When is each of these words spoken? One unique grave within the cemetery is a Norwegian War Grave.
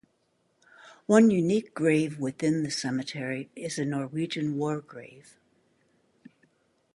One 1.05 1.29
unique 1.29 1.75
grave 1.75 2.17
within 2.19 2.63
the 2.63 2.71
cemetery 2.71 3.51
is 3.55 3.77
a 3.77 3.85
Norwegian 3.85 4.57
War 4.57 4.79
Grave. 4.81 5.37